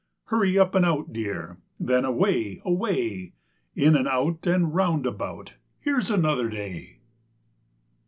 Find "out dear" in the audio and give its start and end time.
0.83-1.59